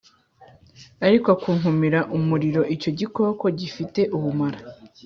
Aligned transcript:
Ariko 1.05 1.27
akunkumurira 1.35 1.99
mu 2.13 2.21
muriro 2.29 2.61
icyo 2.75 2.89
gikoko 2.99 3.43
gi 3.57 3.67
fite 3.75 4.01
ubumara 4.15 4.59